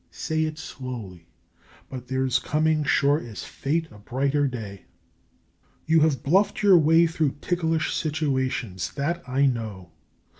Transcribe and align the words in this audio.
(Say 0.09 0.45
it 0.45 0.57
slowly!) 0.57 1.27
"But 1.87 2.07
there's 2.07 2.39
coming 2.39 2.83
sure 2.83 3.19
as 3.19 3.43
fate, 3.43 3.87
a 3.91 3.99
brighter 3.99 4.47
day!" 4.47 4.85
You 5.85 5.99
have 5.99 6.23
bluffed 6.23 6.63
your 6.63 6.79
way 6.79 7.05
through 7.05 7.35
ticklish 7.39 7.93
situations; 7.95 8.91
that 8.93 9.21
I 9.29 9.45
know. 9.45 9.91